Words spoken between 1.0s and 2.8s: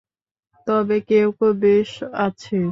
কেউ কেউ বেশ আছে।